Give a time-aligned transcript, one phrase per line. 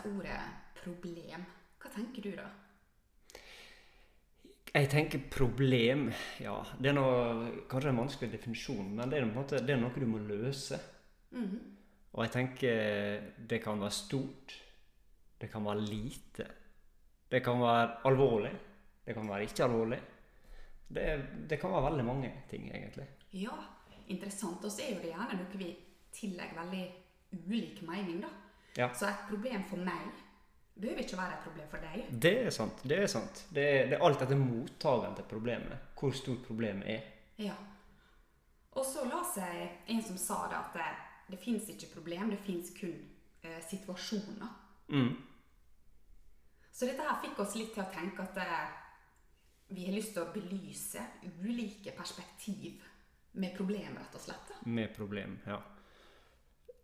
[0.00, 0.40] leser ordet
[0.82, 1.44] problem,
[1.80, 2.48] hva tenker du da?
[4.70, 9.60] Jeg tenker problem Ja, det er noe, kanskje en vanskelig definisjon, men det er, måte,
[9.64, 10.78] det er noe du må løse.
[11.32, 11.76] Mhm.
[12.12, 14.54] Og jeg tenker det kan være stort.
[15.40, 16.46] Det kan være lite.
[17.30, 18.50] Det kan være alvorlig.
[19.06, 20.00] Det kan være ikke alvorlig.
[20.90, 21.04] Det,
[21.48, 23.06] det kan være veldig mange ting, egentlig.
[23.32, 23.54] Ja,
[24.08, 24.64] interessant.
[24.64, 25.70] Og så er jo det gjerne noe vi
[26.12, 26.84] tillegger veldig
[27.46, 28.32] ulik mening, da.
[28.76, 28.90] Ja.
[28.94, 30.10] Så et problem for meg
[30.80, 32.10] behøver ikke være et problem for deg.
[32.22, 32.82] Det er sant.
[32.88, 33.44] Det er sant.
[33.54, 35.90] Det er, det er alt etter mottakeren til problemet.
[35.98, 37.08] Hvor stort problemet er.
[37.40, 37.56] Ja.
[38.78, 40.90] Og så la seg en som sa det, at det,
[41.34, 42.94] det fins ikke problem, det fins kun
[43.42, 44.54] eh, situasjoner.
[44.94, 45.16] Mm.
[46.72, 48.70] Så dette her fikk oss litt til å tenke at eh,
[49.74, 51.02] vi har lyst til å belyse
[51.42, 52.80] ulike perspektiv
[53.38, 54.54] med problem, rett og slett.
[54.66, 55.58] Med problem, ja.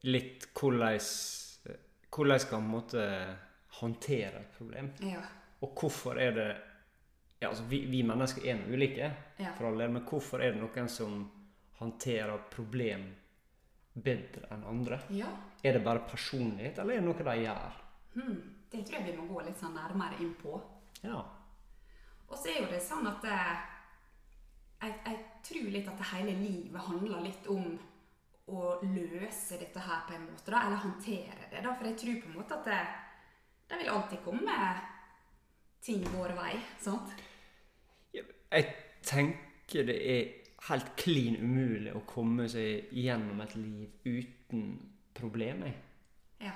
[0.07, 1.01] Litt hvordan
[2.17, 3.03] Hvordan skal man måtte
[3.81, 4.91] håndtere et problem?
[5.05, 5.21] Ja.
[5.63, 6.49] Og hvorfor er det
[7.41, 9.51] ja, altså vi, vi mennesker er noe ulike, Ja.
[9.59, 11.19] for alle, men hvorfor er det noen som
[11.77, 13.03] håndterer problem
[13.93, 15.01] bedre enn andre?
[15.13, 15.29] ja.
[15.65, 17.77] Er det bare personlighet, eller er det noe de gjør?
[18.15, 18.37] Hmm.
[18.71, 20.57] Det tror jeg vi må gå litt sånn nærmere inn på.
[21.03, 21.21] Ja.
[22.29, 23.57] Og så er jo det sånn at eh,
[24.83, 27.79] jeg, jeg tror litt at det hele livet handler litt om
[28.47, 31.63] å løse dette her på en måte, da, eller håndtere det.
[31.65, 32.81] da, For jeg tror på en måte at det,
[33.71, 34.59] det vil alltid komme
[35.83, 36.53] ting vår vei.
[36.83, 37.15] sant?
[38.15, 38.67] Jeg
[39.07, 40.29] tenker det er
[40.69, 44.69] helt klin umulig å komme seg gjennom et liv uten
[45.17, 45.75] problemer.
[46.43, 46.55] Ja.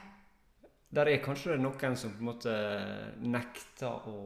[0.90, 2.54] Der er kanskje noen som på en måte
[3.22, 4.20] nekter å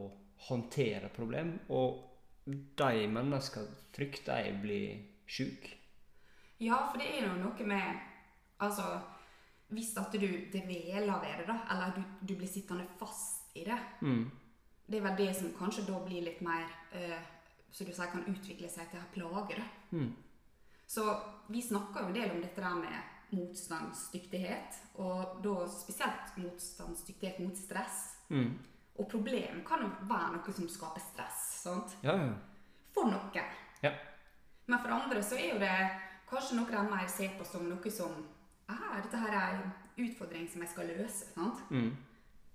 [0.48, 2.02] håndtere problem, og
[2.44, 4.88] de menneskene frykter jeg blir
[5.24, 5.83] syke.
[6.64, 8.00] Ja, for det er jo noe med
[8.64, 8.84] Altså,
[9.74, 10.18] hvis at du
[10.52, 14.30] dveler ved det, da, eller du, du blir sittende fast i det, Mm.
[14.86, 17.18] det er vel det som kanskje da blir litt mer eh,
[17.74, 19.64] Som du sier kan utvikle seg til å ha da.
[19.90, 20.12] Mm.
[20.86, 21.02] Så
[21.48, 27.56] vi snakker jo en del om dette der med motstandsdyktighet, og da spesielt motstandsdyktighet mot
[27.58, 28.16] stress.
[28.30, 28.52] Mm.
[28.94, 31.96] Og problem kan jo være noe som skaper stress, sant?
[32.06, 32.32] Ja, ja.
[32.94, 33.50] For noen.
[33.82, 33.90] Ja.
[34.70, 35.74] Men for andre så er jo det
[36.30, 38.12] kanskje noen av mer ser på som noe som
[38.68, 39.72] ah, dette her er en
[40.04, 41.60] utfordring som jeg skal løse, sant?
[41.70, 41.92] Mm.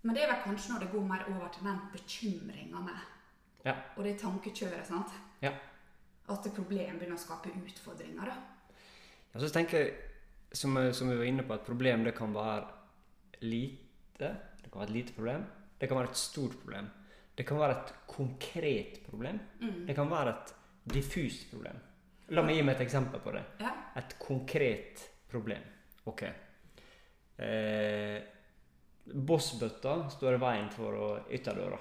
[0.01, 2.99] Men det er vel kanskje når det går mer over til den bekymringa med,
[3.65, 3.73] Ja.
[3.97, 5.11] og det tankekjøret, sant?
[5.41, 5.51] Ja.
[6.29, 8.35] At det problem begynner å skape utfordringer, da.
[9.33, 9.93] Ja, så tenker jeg,
[10.53, 12.65] som, som vi var inne på, at problem det kan være
[13.41, 14.31] lite.
[14.63, 15.43] Det kan være et lite problem.
[15.79, 16.89] Det kan være et stort problem.
[17.37, 19.39] Det kan være et konkret problem.
[19.61, 19.85] Mm.
[19.87, 20.55] Det kan være et
[20.93, 21.77] diffust problem.
[22.35, 23.43] La meg gi meg et eksempel på det.
[23.63, 23.71] Ja.
[23.97, 25.63] Et konkret problem.
[26.09, 26.23] Ok.
[27.39, 28.17] Eh,
[29.09, 31.79] Bossbøtta står i veien for ytterdøra.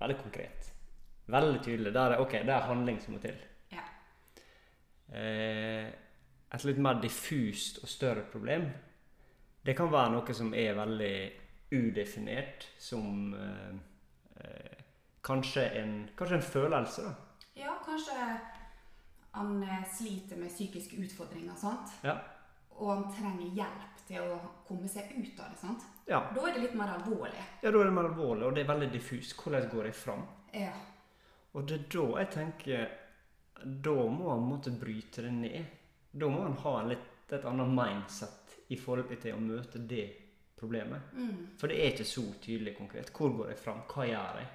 [0.00, 0.70] Veldig konkret.
[1.30, 1.92] Veldig tydelig.
[1.94, 3.36] Der er, ok, det er handling som må til.
[3.72, 3.84] Ja.
[5.12, 5.90] Eh,
[6.50, 8.64] et litt mer diffust og større problem,
[9.66, 11.14] det kan være noe som er veldig
[11.76, 13.74] udefinert, som eh,
[14.40, 14.80] eh,
[15.22, 17.44] kanskje, en, kanskje en følelse, da.
[17.60, 18.16] Ja, kanskje
[19.32, 21.92] han eh, sliter med psykiske utfordringer, sant?
[22.02, 22.16] Ja.
[22.80, 25.84] Og han trenger hjelp til å komme seg ut av det, sant?
[26.10, 27.42] Ja, Da er det litt mer alvorlig.
[27.62, 29.34] ja da er det mer alvorlig, og det er veldig diffus.
[29.38, 30.24] Hvordan går jeg fram?
[30.54, 30.72] Ja.
[31.54, 32.88] Og det er da jeg tenker
[33.84, 35.64] Da må han måtte bryte det ned.
[36.12, 40.06] Da må han ha en litt, et annet mindset i forhold til å møte det
[40.58, 41.12] problemet.
[41.14, 41.50] Mm.
[41.60, 43.12] For det er ikke så tydelig konkret.
[43.14, 43.82] Hvor går jeg fram?
[43.86, 44.48] Hva gjør jeg?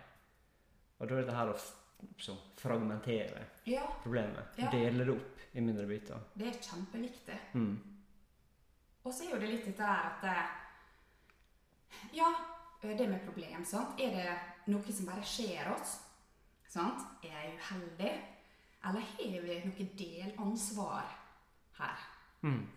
[1.00, 1.56] Og da er det her å
[2.00, 4.58] f- så fragmentere Ja, problemet.
[4.58, 4.70] Ja.
[4.72, 6.20] Dele det opp i mindre biter.
[6.36, 7.38] det er kjempeviktig.
[7.54, 7.76] Mm.
[9.06, 10.48] Og så er jo det litt dette at eh,
[12.14, 12.30] Ja,
[12.98, 14.00] det med problem, sant?
[14.00, 14.38] Er det
[14.74, 16.00] noe som bare skjer oss?
[16.68, 17.02] Sant?
[17.24, 18.12] Er jeg uheldig?
[18.86, 21.06] Eller har vi noe delansvar
[21.80, 22.04] her?
[22.44, 22.68] Mm.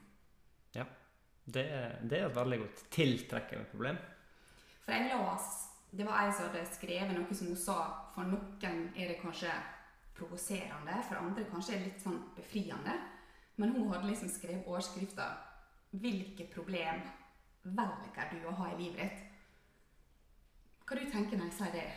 [0.75, 0.85] Ja.
[1.49, 1.65] Det,
[2.09, 3.99] det er et veldig godt tiltrekkende problem.
[4.85, 7.79] For jeg las Det var ei som hadde skrevet noe som hun sa
[8.15, 9.53] For noen er det kanskje
[10.19, 12.97] provoserende, for andre kanskje er det litt sånn befriende.
[13.57, 15.29] Men hun hadde liksom skrevet overskrifta
[15.91, 17.01] 'Hvilke problem
[17.63, 19.25] velger du å ha i livet ditt?'
[20.89, 21.89] Hva du tenker når jeg sier det?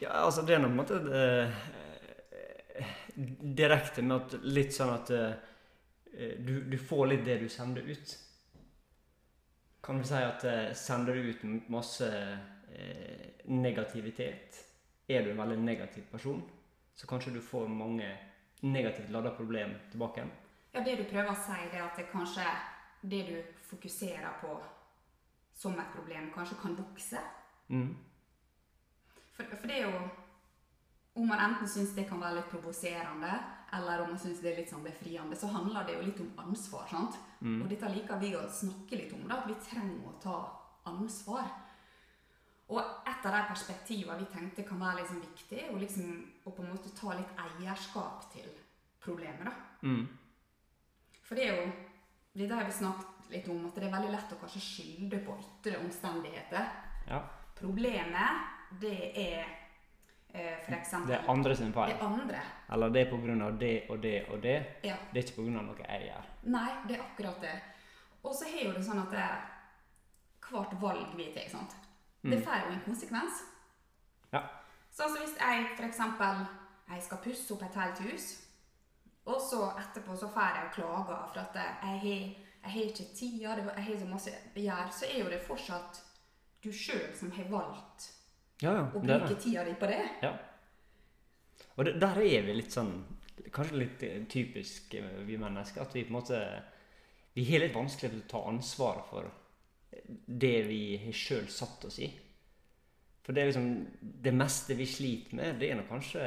[0.00, 1.56] Ja, altså det er nå på en måte eh,
[2.78, 2.92] eh,
[3.58, 5.34] direkte med at litt sånn at eh,
[6.38, 8.14] du, du får litt det du sender ut.
[9.86, 12.08] Kan vi si at eh, sender du ut masse
[12.74, 14.64] eh, negativitet,
[15.06, 16.40] er du en veldig negativ person,
[16.94, 18.08] så kanskje du får mange
[18.66, 20.32] negativt ladda problem tilbake igjen.
[20.72, 22.46] Ja, det du prøver å si, det er at det kanskje
[23.06, 23.36] det du
[23.68, 24.56] fokuserer på
[25.54, 27.22] som et problem kanskje kan vokse.
[27.68, 27.94] Mm.
[29.36, 30.08] For, for det er jo
[31.16, 33.30] Om man enten syns det kan være litt provoserende,
[33.72, 36.44] eller om man syns det er litt sånn befriende, så handler det jo litt om
[36.46, 36.86] ansvar.
[36.90, 37.16] sant?
[37.40, 37.62] Mm.
[37.62, 40.36] Og dette liker vi å snakke litt om, da, at vi trenger å ta
[40.86, 41.48] ansvar.
[42.68, 46.14] Og et av de perspektivene vi tenkte kan være liksom viktig, er liksom
[46.44, 48.48] å på en måte ta litt eierskap til
[49.02, 49.46] problemet.
[49.46, 49.54] da.
[49.86, 50.06] Mm.
[51.26, 51.68] For det er jo
[52.36, 55.36] det har vi snakket litt om, at det er veldig lett å kanskje skylde på
[55.40, 56.66] ytre omstendigheter.
[57.08, 57.22] Ja.
[57.56, 58.50] Problemet,
[58.82, 59.46] det er
[60.64, 61.94] for eksempel Det er andre sin feil.
[61.94, 62.42] Det andre.
[62.72, 64.56] Eller det er av det og det og det.
[64.84, 64.96] Ja.
[65.12, 66.30] Det er ikke av noe jeg gjør.
[66.56, 67.56] Nei, det er akkurat det.
[68.22, 69.44] Og så har jo det sånn at det er
[70.46, 71.74] hvert valg vi tar, sant?
[72.26, 73.42] det får jo en konsekvens.
[74.32, 74.42] Ja.
[74.90, 76.46] Så altså hvis jeg eksempel
[76.88, 78.26] jeg skal pusse opp et helt hus,
[79.26, 82.26] og så etterpå så får jeg klager for at jeg har,
[82.62, 86.02] jeg har ikke tida, jeg har så masse å gjøre, så er jo det fortsatt
[86.62, 88.06] du sjøl som har valgt
[88.62, 88.84] Ja, ja.
[88.86, 89.40] er bruke det.
[89.42, 90.02] tida di på det.
[90.22, 90.32] Ja.
[91.76, 92.94] Og det, der er vi litt sånn
[93.52, 95.84] Kanskje litt eh, typisk eh, vi mennesker.
[95.84, 96.38] At vi på en måte
[97.36, 99.34] Vi har litt vanskelig for å ta ansvar for
[100.26, 102.08] det vi har sjøl satt oss i.
[103.24, 103.68] For det er liksom
[104.00, 106.24] Det meste vi sliter med, det er nok kanskje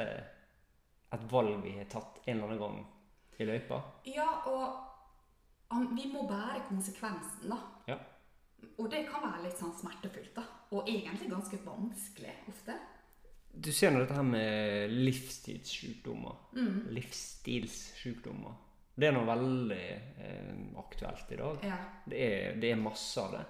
[1.10, 3.80] et valg vi har tatt en eller annen gang i løypa.
[4.06, 7.58] Ja, og vi må bære konsekvensen, da.
[7.88, 7.96] Ja.
[8.80, 10.46] Og det kan være litt sånn smertefullt, da.
[10.76, 12.76] Og egentlig ganske vanskelig ofte.
[13.50, 16.36] Du ser nå dette her med livstidssykdommer.
[16.56, 16.76] Mm.
[16.96, 18.58] Livsstilssykdommer.
[18.94, 19.86] Det er noe veldig
[20.26, 21.64] eh, aktuelt i dag.
[21.66, 21.78] Ja.
[22.04, 23.42] Det er, det er masse av det.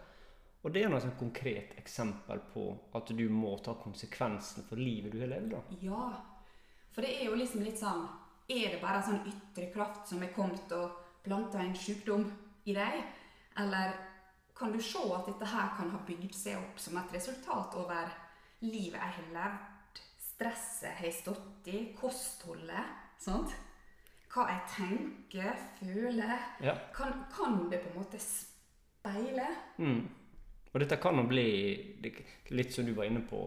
[0.61, 2.67] Og det er noe et konkret eksempel på
[2.97, 5.55] at du må ta konsekvensen for livet du har levd.
[5.57, 5.79] da.
[5.85, 6.05] ja.
[6.91, 8.01] For det er jo liksom litt sånn
[8.51, 12.25] Er det bare en sånn ytre kraft som er kommet og planta en sykdom
[12.67, 12.97] i deg?
[13.63, 13.95] Eller
[14.61, 18.13] kan du se at dette her kan ha bygd seg opp som et resultat over
[18.61, 22.91] livet jeg har levd, stresset jeg har stått i, kostholdet,
[23.21, 23.55] sant?
[24.31, 26.37] Hva jeg tenker, føler.
[26.63, 26.77] Ja.
[26.95, 29.49] Kan, kan det på en måte speile?
[29.81, 30.05] Mm.
[30.71, 31.49] Og dette kan jo bli
[32.55, 33.41] litt som du var inne på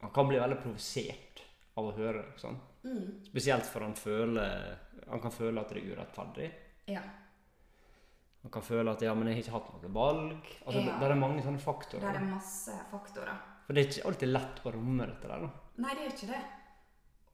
[0.00, 1.42] Han kan bli veldig provosert
[1.76, 2.22] av å høre.
[2.40, 2.56] Sånn.
[2.86, 3.26] Mm.
[3.26, 4.78] Spesielt for han føler
[5.10, 6.48] Han kan føle at det er urettferdig.
[6.94, 7.02] Ja.
[8.44, 10.48] Han kan føle at ja, men jeg har ikke hatt noe valg.
[10.66, 10.98] Altså, Ja.
[11.00, 12.12] det, er mange sånne faktorer.
[12.12, 13.38] Det er masse faktorer.
[13.64, 15.46] For det er ikke alltid lett å romme dette der.
[15.46, 15.48] da.
[15.80, 16.42] Nei, det er ikke det.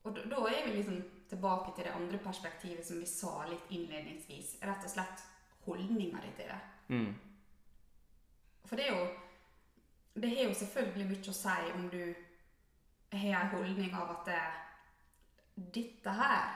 [0.04, 3.74] Og da, da er vi liksom tilbake til det andre perspektivet som vi sa litt
[3.74, 4.54] innledningsvis.
[4.62, 5.24] Rett og slett
[5.66, 6.60] holdninga di til det.
[6.94, 7.10] Mm.
[8.64, 9.08] For det er jo
[10.20, 12.14] Det har jo selvfølgelig mye å si om du
[13.12, 14.40] har en holdning av at det,
[15.74, 16.48] dette her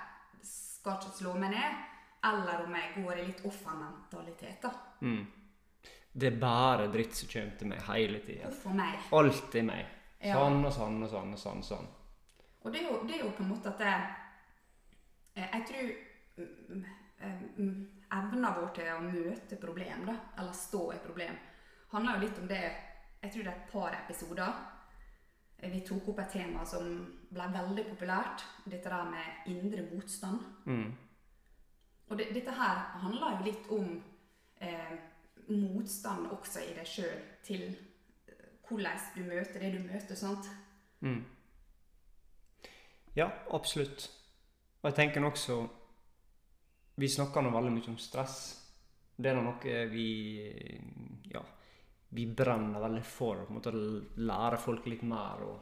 [0.43, 1.77] skal ikke slå meg ned,
[2.25, 4.63] eller om jeg går i litt offermentalitet.
[4.63, 4.71] da.
[5.01, 5.27] Mm.
[6.13, 8.51] Det er bare dritt som kommer til meg hele tida.
[9.13, 9.87] Alltid meg.
[10.25, 11.63] Sånn og sånn og sånn og sånn.
[11.67, 11.89] sånn.
[12.65, 13.95] Og det er jo, det er jo på en måte at det,
[15.37, 15.91] eh, Jeg tror
[16.39, 16.85] mm,
[17.59, 17.75] mm,
[18.19, 21.37] evna vår til å møte problem, da, eller stå i problem,
[21.93, 22.63] handler jo litt om det
[23.25, 24.55] Jeg tror det er et par episoder.
[25.59, 26.89] Eh, Vi tok opp et tema som
[27.31, 28.45] ble veldig populært.
[28.65, 30.41] Dette der med indre motstand.
[30.67, 30.95] Mm.
[32.09, 33.89] Og det, dette her handler jo litt om
[34.61, 34.97] eh,
[35.49, 37.65] motstand også i deg sjøl til
[38.29, 40.19] eh, hvordan du møter det du møter.
[40.19, 40.51] sant?
[41.01, 41.23] Mm.
[43.17, 44.09] Ja, absolutt.
[44.83, 45.63] Og jeg tenker også
[46.97, 48.39] Vi snakker nå veldig mye om stress.
[49.17, 50.09] Det er noe vi
[51.33, 51.43] Ja,
[52.15, 53.43] vi brenner veldig for.
[53.43, 53.73] På en måte
[54.23, 55.55] lære folk litt mer å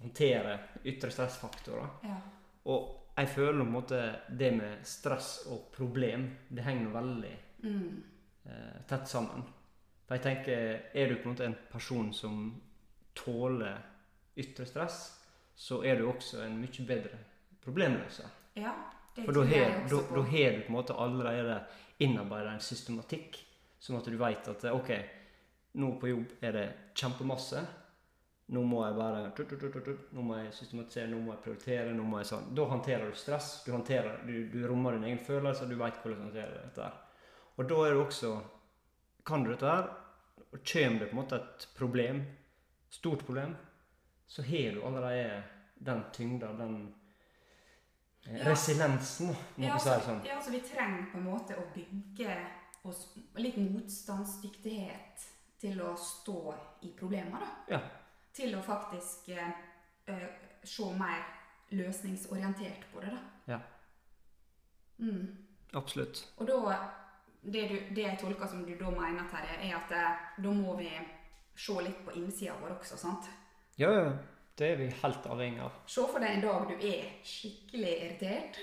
[0.00, 1.90] håndtere ytre stressfaktorer.
[2.08, 2.16] Ja.
[2.72, 4.00] Og jeg føler på en måte
[4.38, 8.02] det med stress og problem, det henger veldig Mm.
[8.46, 9.42] eh, tett sammen.
[10.06, 12.60] For jeg tenker, er du på en måte en person som
[13.14, 13.78] tåler
[14.36, 14.98] ytre stress,
[15.56, 17.18] så er du også en mye bedre
[17.64, 18.26] problemløser.
[18.56, 18.72] ja
[19.16, 21.60] det For da har du på en måte allerede
[22.00, 23.38] innarbeida en systematikk,
[23.80, 24.90] sånn at du vet at ok,
[25.74, 27.66] nå på jobb er det kjempemasse.
[28.52, 30.00] Nå må jeg bare tut, tut, tut, tut, tut.
[30.12, 31.94] Nå må jeg systematisere, nå må jeg prioritere.
[31.96, 32.50] nå må jeg sånn.
[32.54, 33.62] Da håndterer du stress.
[33.64, 36.82] Du, håndterer, du, du rommer dine egne følelser, du vet hvordan du håndterer dette.
[36.82, 36.98] her.
[37.56, 38.34] Og da er du også
[39.24, 39.86] Kan du dette her,
[40.52, 42.18] og kommer det på en måte et problem,
[42.90, 43.54] stort problem,
[44.28, 45.42] så har du allerede
[45.80, 46.76] den tyngda, den
[48.28, 48.50] eh, Ja.
[48.50, 50.20] resiliensen, må Ja, man si altså, det sånn.
[50.26, 52.36] ja, altså vi trenger på en måte å bygge
[52.84, 53.06] oss
[53.40, 55.24] litt motstandsdyktighet
[55.60, 57.76] til å stå i problemer, da.
[57.76, 57.80] Ja.
[58.34, 59.54] Til å faktisk eh,
[60.10, 60.26] eh,
[60.64, 61.22] se mer
[61.74, 63.54] løsningsorientert på det, da.
[63.54, 63.60] Ja.
[64.98, 65.26] Mm.
[65.74, 66.22] Absolutt.
[66.38, 66.76] Og da
[67.44, 70.76] det, du, det jeg tolker som du da mener, Terje, er at eh, da må
[70.78, 70.90] vi
[71.54, 73.28] se litt på innsida vår også, sant?
[73.78, 74.12] Ja, ja.
[74.54, 75.78] Det er vi helt avhengig av.
[75.90, 78.60] Se for deg en dag du er skikkelig irritert,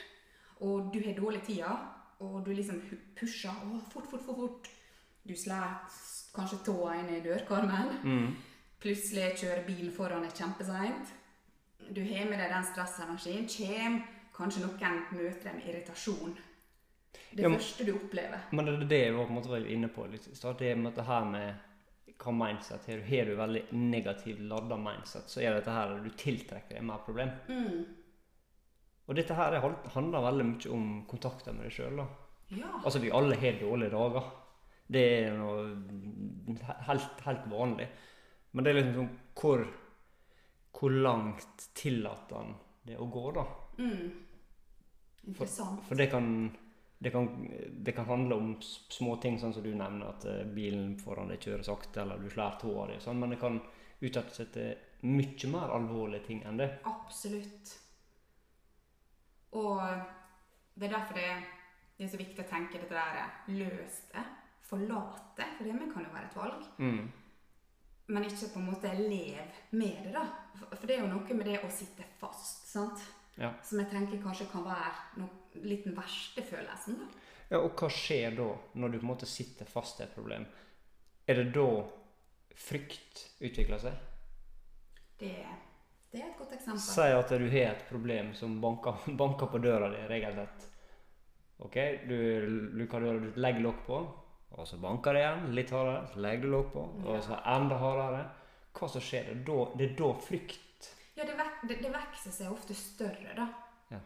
[0.63, 1.65] og du har dårlig tid,
[2.23, 2.79] og du liksom
[3.17, 4.69] pusher å, fort, fort, fort, fort.
[5.27, 5.81] Du slår
[6.31, 7.91] kanskje tåa inn i dørkarmen.
[8.05, 8.29] Mm.
[8.81, 11.11] Plutselig kjører bilen foran deg kjempeseint.
[11.91, 13.47] Du har med deg den stressenergien.
[13.49, 13.99] Kjem.
[14.35, 16.37] Kanskje noen møter deg med irritasjon.
[17.31, 18.39] Det Ja, første du opplever.
[18.51, 20.57] Men det det jeg var på en måte veldig inne på litt i stad.
[20.59, 21.67] Det med her med
[22.21, 23.03] hva mindset har du.
[23.09, 27.29] Har du veldig negativt ladda mindset, så er dette her du tiltrekker deg mer problem.
[27.49, 27.85] Mm.
[29.07, 32.05] Og dette her er- handler veldig mye om kontakter med deg sjøl.
[32.49, 32.67] Ja.
[32.83, 34.23] Altså, vi alle har dårlige dager.
[34.91, 36.57] Det er noe
[36.87, 37.87] helt, helt vanlig.
[38.51, 39.63] Men det er liksom sånn hvor,
[40.75, 43.45] hvor langt tillater han det å gå, da?
[43.79, 44.11] Mm.
[45.31, 45.83] Interessant.
[45.87, 46.27] For det kan,
[46.97, 47.29] det kan,
[47.71, 51.43] det kan handle om små ting, sånn som du nevner, at eh, bilen foran deg
[51.45, 53.61] kjører sakte, eller du slår tåa di, sånn, men det kan
[54.01, 56.69] utsette seg til mye mer alvorlige ting enn det.
[56.89, 57.77] Absolutt.
[59.57, 59.81] Og
[60.73, 61.31] det er derfor det,
[61.97, 64.23] det er så viktig å tenke dette der løs det,
[64.65, 66.69] forlate, for det kan jo være et valg.
[66.79, 67.01] Mm.
[68.11, 70.25] Men ikke på en måte lev med det, da.
[70.57, 73.03] For for det er jo noe med det å sitte fast, sant?
[73.39, 73.53] Ja.
[73.63, 75.31] Som jeg tenker kanskje kan være noe,
[75.63, 77.07] litt den verste følelsen, da.
[77.53, 77.61] ja.
[77.61, 80.45] Og hva skjer da, når du på en måte sitter fast i et problem?
[81.29, 81.67] Er det da
[82.57, 83.95] frykt utvikler seg?
[85.21, 85.31] Det,
[86.11, 86.83] det er et godt eksempel.
[86.83, 90.67] Si at du har et problem som banker, banker på døra di regelrett.
[91.61, 91.77] Ok,
[92.09, 92.17] du
[92.81, 94.01] lukker døra, du legger lokk på,
[94.51, 96.05] og så banker det igjen litt hardere.
[96.13, 98.23] Så legger du lokk på, og så enda hardere.
[98.77, 99.29] Hva som skjer?
[99.29, 102.75] Det er da, det er da frykt Ja, det, vek, det, det vokser seg ofte
[102.77, 103.47] større, da.
[103.91, 103.99] Ja.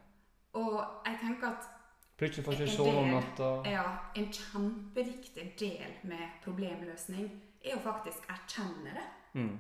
[0.58, 1.72] Og jeg tenker at
[2.16, 3.48] Plutselig får du ikke sove om natta.
[3.68, 3.84] ja,
[4.16, 7.26] en kjempeviktig del med problemløsning
[7.60, 9.08] er å faktisk erkjenne det.
[9.36, 9.56] Mm.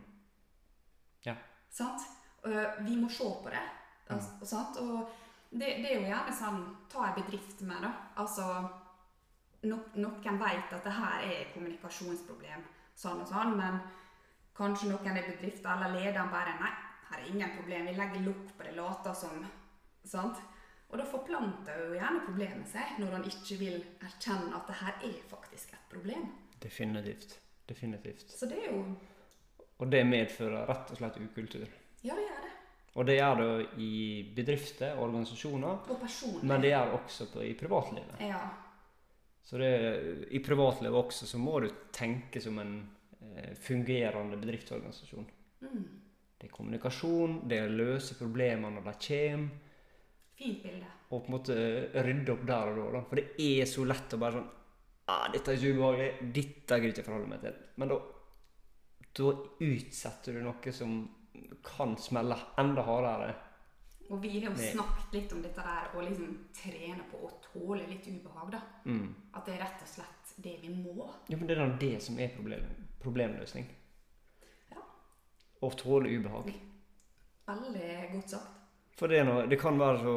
[1.76, 2.02] Sant?
[2.48, 3.64] Øh, vi må se på det.
[4.08, 4.78] Altså, sant?
[4.80, 5.10] Og
[5.52, 6.62] det, det er jo gjerne sånn
[6.92, 7.90] Ta en bedrift med, da.
[8.22, 8.46] Altså
[9.66, 13.80] no, Noen vet at det her er et kommunikasjonsproblem, sånn og sånn, men
[14.56, 16.74] kanskje noen i bedriften eller lederen bare Nei,
[17.10, 17.88] her er ingen problem.
[17.90, 19.44] Vi legger lokk på det, later som.
[20.06, 20.40] Sant?
[20.90, 25.00] Og da forplanter jo gjerne problemet seg, når han ikke vil erkjenne at det her
[25.10, 26.28] er faktisk et problem.
[26.62, 27.40] Definitivt.
[27.68, 28.30] Definitivt.
[28.32, 28.84] Så det er jo
[29.78, 31.66] Og det medfører rett og slett ukultur.
[32.06, 32.52] Ja, det gjør det.
[32.96, 33.96] Og det gjør det i
[34.36, 36.44] bedrifter og organisasjoner, Og personlig.
[36.48, 38.22] men det gjør det også i privatlivet.
[38.22, 38.40] Ja.
[39.46, 39.72] Så det,
[40.34, 42.80] i privatlivet også så må du tenke som en
[43.22, 45.28] eh, fungerende bedriftsorganisasjon.
[45.62, 45.84] Mm.
[46.36, 49.62] Det er kommunikasjon, det er å løse problemer når de kommer,
[50.36, 50.90] Fint bilde.
[51.08, 51.56] og på en måte
[52.04, 53.04] rydde opp der og da.
[53.08, 54.50] For det er så lett å bare sånn
[55.14, 56.10] ah, 'Dette er ikke ubehagelig.
[56.36, 58.00] Dette gidder jeg ikke forholde meg til.' Men da,
[59.16, 59.32] da
[59.70, 60.98] utsetter du noe som
[61.66, 63.34] kan smelle enda hardere.
[64.10, 67.88] Og vi har jo snakket litt om dette der, å liksom trene på å tåle
[67.90, 68.60] litt ubehag, da.
[68.86, 69.08] Mm.
[69.34, 71.08] At det er rett og slett det vi må.
[71.32, 72.68] Ja, men det er da det som er problem,
[73.02, 73.66] problemløsning.
[74.76, 74.84] Ja.
[75.66, 76.52] Å tåle ubehag.
[77.50, 78.52] Veldig godt sagt.
[78.96, 80.14] For det, noe, det kan være så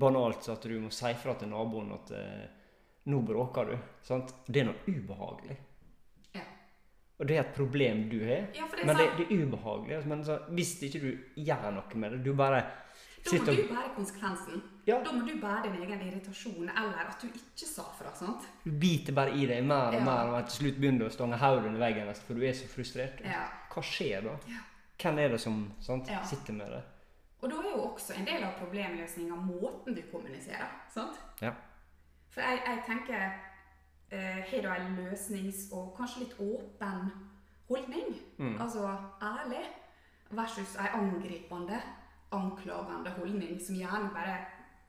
[0.00, 2.48] banalt så at du må si fra til naboen at eh,
[3.06, 3.78] 'nå bråker du'.
[4.02, 4.34] Sant?
[4.46, 5.56] Det er noe ubehagelig.
[6.34, 6.42] Ja.
[7.18, 8.48] Og det er et problem du har.
[8.54, 9.18] Ja, for det Men det, sant.
[9.18, 9.94] det er ubehagelig.
[9.96, 12.62] altså, Men så, hvis ikke du gjør noe med det Du bare
[13.24, 14.62] Da må du bære konsekvensen.
[14.86, 14.96] Ja.
[15.04, 18.14] Da må du bære din egen irritasjon, eller at du ikke sa fra.
[18.14, 18.48] sant?
[18.64, 20.04] Du biter bare i deg mer og Ja.
[20.04, 22.66] mer, og til slutt begynner du å stange hodet under veggen for du er så
[22.68, 23.20] frustrert.
[23.24, 23.44] Ja.
[23.74, 24.36] Hva skjer da?
[24.48, 24.58] Ja.
[24.98, 26.22] Hvem er det som sant, Ja.
[26.24, 26.82] sitter med det?
[27.42, 30.68] Og da er jo også en del av problemløsninga måten du kommuniserer.
[30.94, 31.16] sant?
[31.40, 31.52] Ja.
[32.30, 33.32] For jeg, jeg tenker
[34.10, 37.10] eh, Har du en løsnings- og kanskje litt åpen
[37.68, 38.60] holdning, Mm.
[38.60, 39.64] altså ærlig,
[40.30, 41.80] versus ei angripende,
[42.36, 44.36] anklagende holdning som gjerne bare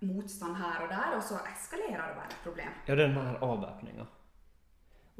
[0.03, 2.73] motstand her og der, og så eskalerer det bare et problem.
[2.87, 4.07] Ja, det er her avvæpninga.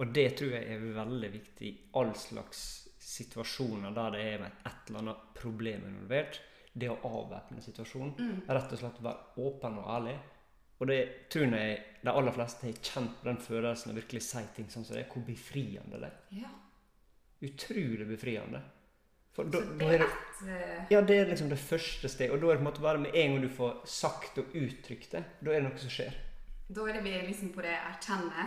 [0.02, 2.64] Og det tror jeg er veldig viktig i all slags
[3.04, 6.42] situasjoner der det er et eller annet problem involvert.
[6.74, 8.14] Det å avvæpne situasjonen.
[8.18, 8.38] Mm.
[8.50, 10.16] Rett og slett være åpen og ærlig.
[10.82, 11.02] Og det
[11.32, 14.88] tror jeg de aller fleste har kjent på den følelsen av virkelig si ting sånn
[14.88, 15.12] som det er.
[15.12, 16.18] Hvor befriende det er.
[16.42, 16.50] Ja.
[17.44, 18.64] Utrolig befriende.
[19.34, 22.34] For da, da det er det et eh, Ja, det er liksom det første steget.
[22.36, 24.54] Og da er det på en måte bare med en gang du får sagt og
[24.60, 26.20] uttrykt det, da er det noe som skjer.
[26.70, 28.46] Da er det vi liksom på det erkjenne,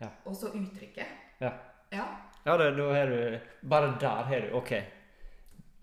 [0.00, 0.08] Ja.
[0.26, 1.06] og så uttrykke.
[1.40, 1.52] Ja.
[1.94, 2.06] Ja.
[2.44, 4.72] Ja, det, da er du Bare der har du OK.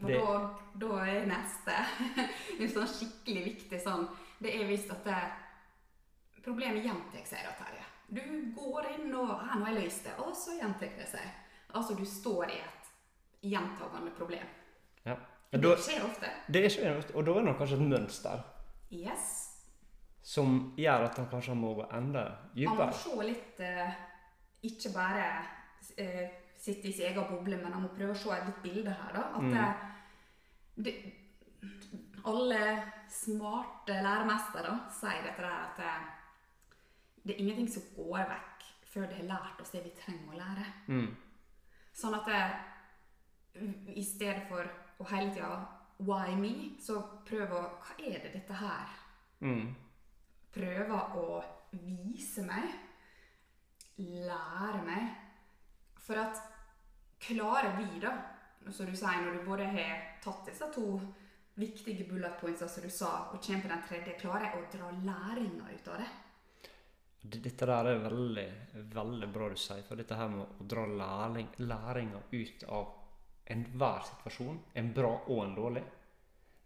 [0.01, 0.35] Og da,
[0.81, 1.77] da er neste
[2.59, 4.07] en sånn skikkelig viktig sånn
[4.41, 5.17] Det er visst at det,
[6.43, 7.85] problemet gjentar seg, da, Terje.
[8.11, 8.21] Du
[8.57, 11.27] går inn og 'Her, 'Nå har jeg løst det', og så gjentar det seg.
[11.73, 12.80] Altså, du står i et
[13.43, 14.47] gjentagende problem.
[15.05, 15.15] Ja.
[15.51, 16.29] Det Da, skjer ofte.
[16.47, 18.43] det er ikke, og da er det kanskje et mønster
[18.91, 19.25] Yes.
[20.23, 22.23] som gjør at han kanskje må gå enda
[22.55, 23.91] Man må se litt uh,
[24.63, 25.25] Ikke bare
[25.99, 28.91] uh, sitte i sin egen boble, men han må prøve å se et litt bilde
[28.91, 29.13] her.
[29.13, 29.51] da, At Mm.
[29.53, 31.13] det, det,
[32.25, 35.93] alle smarte læremestere sier dette der at det,
[37.23, 40.37] det er ingenting som går vekk før det har lært oss det vi trenger å
[40.37, 40.65] lære.
[40.87, 41.15] Mm.
[41.93, 42.51] Sånn at eh,
[43.95, 44.67] i stedet for
[44.99, 45.67] å hele tida
[46.01, 46.53] Why me?
[46.81, 48.97] Så prøv å Hva er det dette her
[49.41, 49.73] Mm.
[50.53, 52.75] prøver å vise meg,
[53.97, 55.07] lære meg.
[55.97, 56.37] For at
[57.19, 58.11] klarer vi, da,
[58.69, 60.99] som du sier, når du både har tatt disse to
[61.57, 64.91] viktige bullet points som du sa, og kommer på den tredje, klarer jeg å dra
[65.09, 66.11] læringa ut av det?
[67.21, 68.47] Dette der er veldig,
[68.93, 73.00] veldig bra du sier, for dette her med å dra læring, læringa ut av
[73.51, 75.83] enhver situasjon, en bra og en dårlig,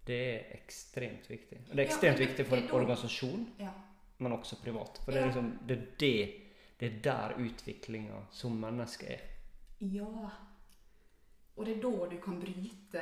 [0.06, 1.58] det er ekstremt viktig.
[1.70, 3.72] Og det er ekstremt ja, det- viktig for en er organisasjon, Ja.
[4.20, 5.00] men også privat.
[5.04, 6.42] For det er liksom det er det,
[6.80, 9.22] det er der utviklinga som menneske er.
[9.82, 10.30] ja.
[11.58, 13.01] Og det er da du kan bryte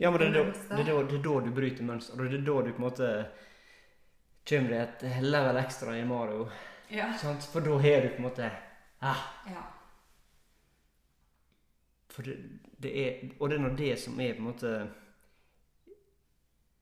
[0.00, 0.42] Ja, men det er da,
[0.76, 2.82] det er da, det er da du bryter mønster, og det er da du på
[2.82, 3.10] en måte
[4.48, 6.48] kommer deg et level ekstra i Mario.
[6.90, 7.12] Ja.
[7.16, 7.44] Sant?
[7.52, 8.50] For da har du på en måte
[9.00, 9.62] ah, ja.
[12.12, 12.36] For det,
[12.82, 14.72] det er Og det er nå det som er på en måte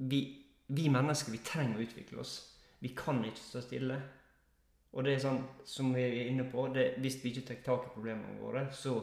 [0.01, 0.21] vi,
[0.67, 2.35] vi mennesker, vi trenger å utvikle oss.
[2.81, 3.99] Vi kan ikke stå stille.
[4.91, 7.91] Og det er sånn, som vi er inne på, det, hvis vi ikke tar tak
[7.91, 8.95] i problemene våre, så,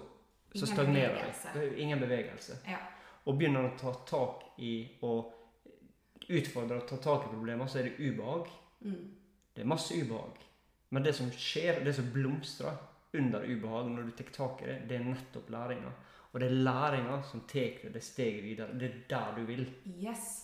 [0.55, 1.35] så stagnerer vi.
[1.53, 2.59] Det ingen bevegelse.
[2.67, 2.81] Ja.
[3.27, 4.73] Og begynner å ta tak i
[5.05, 8.49] og utfordre å ta tak i problemer, så er det ubehag.
[8.81, 9.05] Mm.
[9.53, 10.43] Det er masse ubehag.
[10.89, 12.75] Men det som skjer, det som blomstrer
[13.17, 15.93] under ubehag når du tar tak i det, det er nettopp læringa.
[16.37, 18.73] Og det er læringa som tar deg det steget videre.
[18.77, 19.63] Det er der du vil.
[19.97, 20.43] Yes.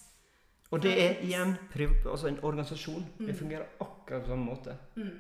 [0.74, 1.52] Og det er igjen
[2.10, 3.04] altså en organisasjon.
[3.20, 3.36] Det Mm.
[3.36, 4.74] fungerer akkurat på samme måte.
[4.96, 5.20] Mm.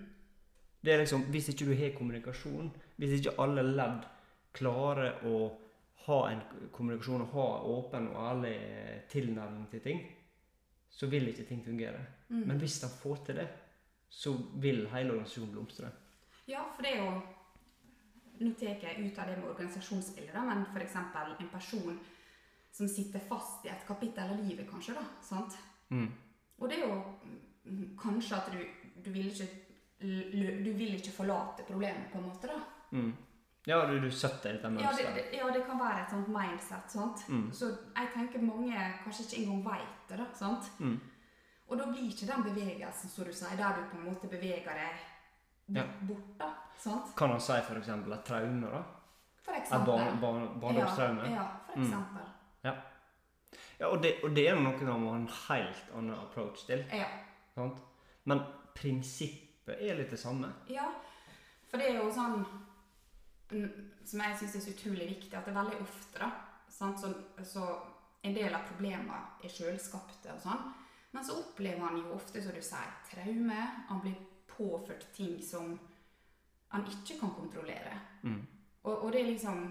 [0.81, 4.01] Det er liksom, Hvis ikke du har kommunikasjon, hvis ikke alle ledd
[4.53, 5.51] klarer å
[6.07, 8.57] ha en kommunikasjon og ha åpen og ærlig
[9.09, 10.01] tilnærming til ting,
[10.89, 12.01] så vil ikke ting fungere.
[12.29, 12.47] Mm.
[12.47, 13.47] Men hvis de får til det,
[14.09, 15.91] så vil hele organisasjonen blomstre.
[16.47, 17.21] Ja, for det er jo
[18.39, 20.95] Nå tar jeg ut av det med organisasjonsbildet, da, men f.eks.
[20.95, 21.99] en person
[22.73, 24.95] som sitter fast i et kapittel av livet, kanskje.
[24.97, 25.57] da, sant?
[25.89, 26.07] Mm.
[26.57, 26.95] Og det er jo
[27.65, 28.63] mm, kanskje at du,
[29.05, 29.49] du vil ikke
[30.03, 32.47] du vil ikke forlate problemet, på en måte.
[32.47, 32.59] da.
[32.91, 33.13] Mm.
[33.67, 35.33] Ja, du, du setter dette Ja det, mønsteret.
[35.37, 36.91] ja, det kan være et sånt mindset.
[36.91, 37.23] sant?
[37.29, 37.45] Mm.
[37.53, 40.17] Så jeg tenker mange kanskje ikke engang veit det.
[40.19, 40.71] da, sant?
[40.79, 40.99] Mm.
[41.67, 44.75] Og da blir ikke den bevegelsen som du sier, der du på en måte beveger
[44.75, 45.05] deg
[45.69, 45.83] Ja.
[46.07, 46.37] bort.
[46.39, 47.15] da, sant?
[47.15, 47.87] Kan han si f.eks.
[47.89, 48.61] et traume?
[48.71, 48.83] da?
[49.43, 50.19] For Et eksempel.
[50.21, 51.23] barn, barndomstraume?
[51.29, 51.83] Ja, ja, for Mm.
[51.85, 52.21] eksempel.
[53.79, 56.83] Ja, og det, og det er noe man må ha en helt annen approach til.
[56.93, 57.05] Ja.
[57.55, 57.79] Sant?
[58.25, 58.39] Men
[58.75, 60.53] prinsippet er litt det samme.
[60.69, 60.89] ja.
[61.69, 62.45] For det er jo sånn
[63.51, 63.69] mm,
[64.05, 66.27] Som jeg syns er så utrolig viktig, at det er veldig ofte da,
[66.69, 66.99] sant?
[66.99, 67.09] Så,
[67.43, 67.63] så
[68.23, 70.73] en del av problemene er sjølskapte og sånn.
[71.13, 73.57] Men så opplever han jo ofte, som du sier, traume.
[73.89, 74.15] Han blir
[74.57, 75.77] påført ting som
[76.73, 77.99] han ikke kan kontrollere.
[78.23, 78.41] Mm.
[78.83, 79.63] Og, og det er liksom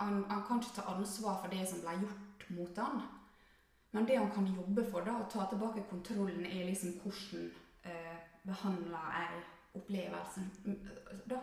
[0.00, 3.02] han, han kan ikke ta ansvar for det som ble gjort mot han.
[3.90, 7.48] Men det han kan jobbe for, da, å ta tilbake kontrollen, er liksom hvordan
[7.82, 9.42] eh, behandler jeg
[9.80, 10.78] opplevelsen mm,
[11.30, 11.40] da.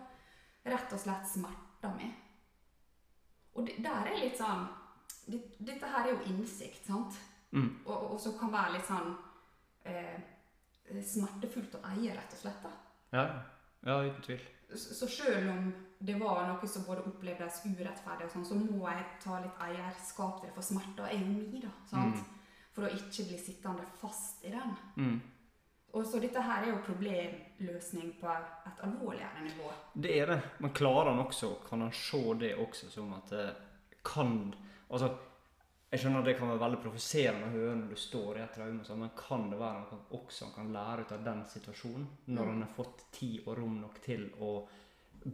[0.68, 2.10] Rett og slett smerter mi.
[3.56, 4.66] Og det, der er litt sånn
[5.28, 7.16] det, Dette her er jo innsikt, sant?
[7.52, 7.70] Mm.
[7.86, 9.14] Og, og, og som kan være litt sånn
[9.88, 10.18] eh,
[10.88, 12.70] smertefullt å eie, rett og slett.
[13.16, 13.26] Ja,
[13.88, 14.46] ja uten tvil.
[14.76, 15.70] Så selv om
[16.00, 20.42] det var noe som både opplevdes urettferdig, og sånn, så må jeg ta litt eierskap
[20.42, 21.72] til det, for smerta er jo mi, da.
[21.90, 22.20] sant?
[22.76, 24.76] For å ikke bli sittende fast i den.
[25.00, 25.18] Mm.
[25.98, 29.72] Og så dette her er jo problemløsning på et alvorligere nivå.
[29.96, 30.38] Det er det.
[30.62, 33.48] Men klarer han også, kan han se det også som at det
[34.06, 34.54] kan
[34.88, 35.10] Altså,
[35.92, 38.54] jeg skjønner at det kan være veldig provoserende å høre når du står i et
[38.58, 42.08] traume, sånn, men kan det være noe også kan lære ut av den situasjonen?
[42.28, 42.50] Når Mm.
[42.52, 44.68] han har fått tid og rom nok til å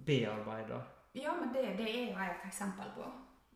[0.06, 0.82] bearbeide,
[1.16, 3.10] Ja, men det, det er jo jeg et eksempel på.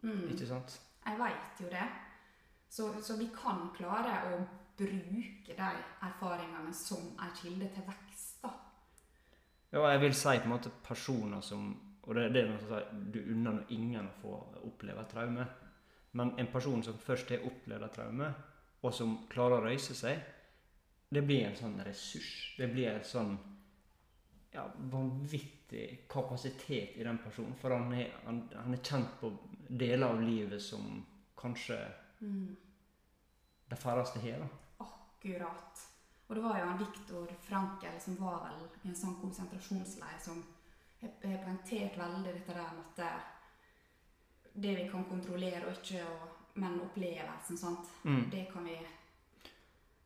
[0.03, 0.27] Mm.
[0.29, 0.79] ikke sant?
[1.05, 1.85] Jeg veit jo det.
[2.69, 4.41] Så, så vi kan klare å
[4.77, 5.69] bruke de
[6.05, 8.41] erfaringene som en kilde til vekst.
[8.43, 8.51] da.
[9.71, 11.75] Ja, jeg vil si på en måte personer som
[12.07, 15.45] Og det, det er noe som sier, du unner ingen å få oppleve et traume.
[16.17, 18.31] Men en person som først har opplevd et traume,
[18.81, 20.23] og som klarer å røyse seg,
[21.09, 22.31] det blir en sånn ressurs.
[22.57, 23.37] Det blir en sånn
[24.53, 27.55] ja, vanvittig kapasitet i den personen.
[27.61, 29.31] For han er, han, han er kjent på
[29.69, 31.05] deler av livet som
[31.37, 31.79] kanskje
[32.19, 32.55] Mm.
[33.69, 34.47] de færreste har.
[34.77, 35.81] Akkurat.
[36.27, 40.43] Og det var jo han Viktor Frankel som var vel i en sånn konsentrasjonsleir som
[41.01, 42.97] har har poengtert veldig dette der med at
[44.61, 47.87] det- vi kan kontrollere og ikke, og, men opplevelsen, sant.
[48.03, 48.29] Mm.
[48.31, 48.77] Det kan vi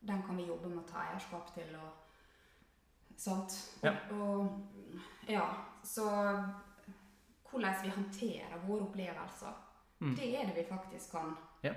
[0.08, 1.92] Den kan vi jobbe med å ta eierskap til og
[3.18, 3.54] Sant?
[3.84, 3.92] Ja.
[4.12, 4.48] og
[5.30, 5.44] ja,
[5.84, 6.08] så
[7.52, 9.54] hvordan vi håndterer våre opplevelser,
[10.02, 10.16] Mm.
[10.16, 11.74] det er det vi faktisk kan Ja.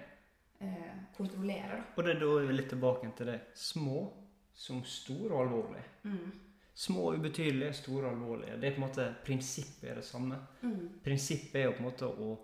[0.60, 1.82] eh, kontrollere, da.
[1.96, 3.40] Og det er da litt tilbake til det.
[3.54, 4.12] Små
[4.54, 5.84] som store og alvorlige.
[6.04, 6.32] Mm.
[6.74, 8.60] Små ubetydelige, store alvorlige.
[8.60, 10.38] Det er på en måte Prinsippet er det samme.
[10.62, 10.88] Mm.
[11.04, 12.38] Prinsippet er jo på en måte å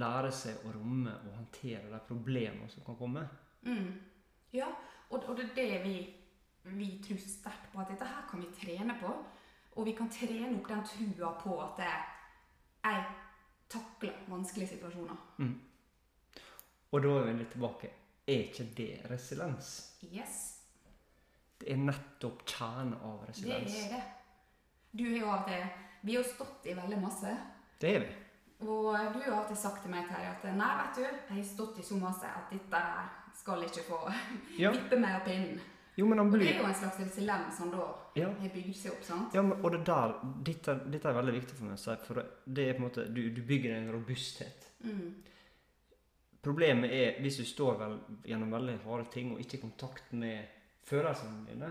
[0.00, 3.22] lære seg å romme og håndtere de problemene som kan komme.
[3.62, 3.92] Mm.
[4.54, 4.68] Ja,
[5.10, 5.94] og, og det er det vi,
[6.76, 9.12] vi tror sterkt på, at dette her kan vi trene på.
[9.74, 13.04] Og vi kan trene opp den trua på at jeg
[13.74, 15.16] takler vanskelige situasjoner.
[16.94, 17.90] Og da er vi litt tilbake.
[18.26, 19.70] Er ikke det resiliens?
[20.12, 20.36] Yes,
[21.60, 23.72] Det er nettopp kjernen av resiliens.
[23.72, 24.02] det er det.
[24.94, 25.66] Du har jo til
[26.04, 27.30] Vi har stått i veldig masse.
[27.80, 28.12] Det er vi.
[28.60, 31.78] Og du har alltid sagt til meg, Terje, at nei, vet du, jeg har stått
[31.78, 33.98] i så masse at dette her skal ikke få
[34.62, 34.70] Ja.
[34.72, 35.60] vippe meg av pinnen.
[35.96, 37.84] Jo, men han Og det er jo en slags resiliens som da
[38.18, 38.28] Ja.
[38.40, 39.34] har bygd seg opp, sant?
[39.34, 40.14] Ja, men, og det der,
[40.46, 43.04] dette, dette er veldig viktig for meg å si, for det er på en måte,
[43.14, 44.70] du, du bygger en robusthet.
[44.82, 45.12] Mm.
[46.44, 47.94] Problemet er hvis du står vel
[48.28, 50.50] gjennom veldig harde ting og ikke i kontakt med
[50.84, 51.70] følelsene dine,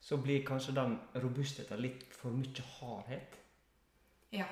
[0.00, 3.36] så blir kanskje den robustheten litt for mye hardhet.
[4.32, 4.46] Ja.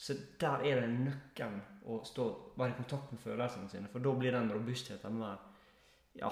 [0.00, 1.58] Så der er det nøkkelen
[1.92, 2.24] å stå,
[2.56, 5.42] være i kontakt med følelsene sine, for da blir den robustheten mer
[6.16, 6.30] Ja,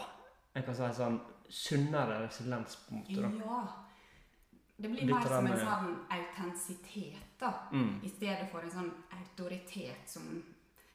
[0.55, 3.21] jeg kan si sånn sunnere resiliens, på en måte.
[3.23, 3.29] da.
[3.45, 3.59] Ja.
[4.79, 7.51] Det blir Litt mer som en sånn autentisitet, da.
[7.73, 7.93] Mm.
[8.03, 10.31] I stedet for en sånn autoritet som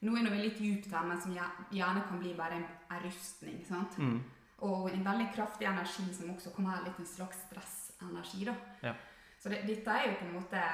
[0.03, 3.61] Nå er vi litt djupt her, men som gjerne kan bli bare en, en rustning.
[3.63, 3.93] sant?
[3.97, 4.17] Mm.
[4.67, 8.43] Og en veldig kraftig energi som også kan være litt en slags stressenergi.
[8.49, 8.55] da.
[8.83, 8.93] Ja.
[9.39, 10.65] Så det, dette er jo på en måte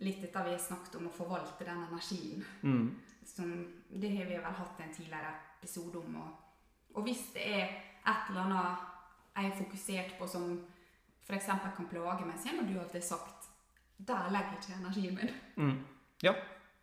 [0.00, 2.44] litt dette vi har snakket om, å forvalte den energien.
[2.62, 2.86] Mm.
[3.26, 3.52] Som,
[3.90, 6.16] det har vi vel hatt en tidligere episode om.
[6.22, 7.66] Og, og hvis det er
[8.00, 8.86] et eller annet
[9.30, 10.46] jeg er fokusert på som
[11.22, 11.46] f.eks.
[11.46, 13.50] kan plage meg, så du alltid sagt
[14.00, 15.32] der legger ikke energien min.
[15.56, 15.78] Mm.
[16.24, 16.34] Ja.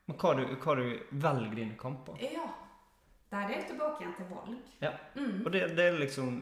[0.08, 2.20] Men hva du, hva du velger dine kamper.
[2.22, 2.46] Ja.
[3.32, 4.58] Der er det tilbake igjen til valg.
[4.80, 4.94] Ja.
[5.18, 5.42] Mm.
[5.44, 6.38] Og det, det er liksom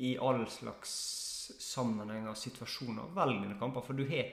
[0.00, 0.94] i all slags
[1.60, 3.12] sammenhenger og situasjoner.
[3.14, 4.32] Velg dine kamper, for du har,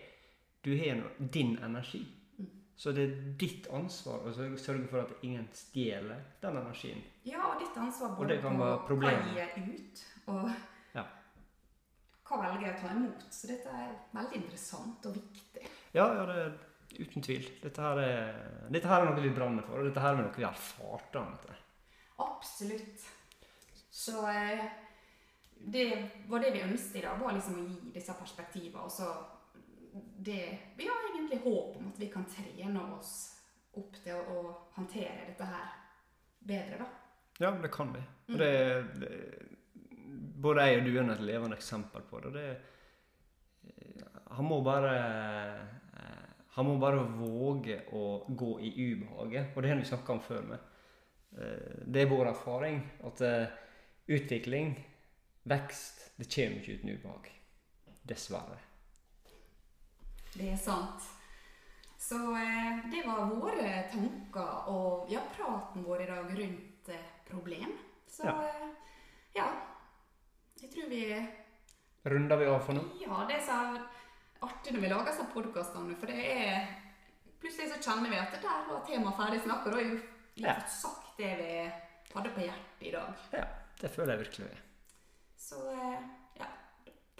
[0.63, 2.05] du har din energi.
[2.39, 2.49] Mm.
[2.75, 7.03] Så det er ditt ansvar å sørge- for at ingen stjeler den energien.
[7.23, 10.49] Ja, og ditt ansvar både det kan på hva gir ut, og
[10.95, 11.05] Ja.
[12.25, 13.27] hva velger jeg å ta imot.
[13.31, 15.67] Så dette er veldig interessant og viktig.
[15.93, 16.59] Ja, ja, det
[16.99, 17.47] uten tvil.
[17.61, 20.33] Dette her er, dette her er noe vi brenner for, og dette her er noe
[20.35, 21.11] vi har erfart.
[21.13, 21.25] da.
[22.19, 23.05] Absolutt.
[23.91, 24.61] Så eh,
[25.59, 25.87] det
[26.29, 28.83] var det vi ønsket i dag, var liksom å gi disse perspektivene.
[28.85, 29.09] Og så
[30.17, 33.11] det Vi har egentlig håp om at vi kan trene oss
[33.77, 35.67] opp til å, å håndtere dette her
[36.47, 36.87] bedre, da.
[37.39, 38.01] Ja, det kan vi.
[38.27, 38.33] Mm.
[38.33, 38.53] Og det,
[39.01, 39.13] det
[40.37, 42.31] Både jeg og du er et levende eksempel på det.
[42.33, 42.47] det
[44.37, 46.25] han må bare eh,
[46.57, 49.53] Han må bare våge å gå i ubehaget.
[49.55, 50.41] Og det har vi snakka om før.
[50.51, 50.59] med.
[51.37, 53.47] Eh, Det er vår erfaring at eh,
[54.07, 54.75] utvikling,
[55.43, 57.29] vekst, det kommer ikke uten ubehag.
[58.07, 58.59] Dessverre.
[60.37, 61.05] Det er sant.
[61.97, 67.73] Så eh, det var våre tanker og ja, praten vår i dag rundt eh, problem.
[68.07, 68.35] Så Ja.
[68.45, 68.67] eh,
[69.35, 69.47] ja.
[70.61, 71.01] Jeg tror vi
[72.07, 72.83] Runder vi av for nå?
[73.01, 73.57] Ja, det er så
[74.45, 75.95] artig når vi lager sånne podkaster.
[75.99, 76.67] for det er
[77.41, 79.99] Plutselig så kjenner vi at det der var temaet ferdig snakka, da har vi
[80.41, 80.53] Ja.
[80.55, 81.71] fått sagt det vi
[82.15, 83.13] hadde på hjertet i dag.
[83.33, 83.43] Ja,
[83.81, 84.57] det føler jeg virkelig.
[85.37, 86.01] Så eh,
[86.39, 86.47] ja.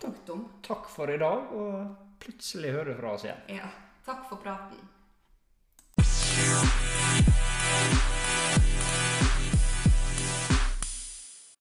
[0.02, 0.48] Punktum.
[0.64, 3.44] Takk for i dag, og plutselig høre fra oss igjen.
[3.60, 3.72] Ja.
[4.08, 4.80] Takk for praten.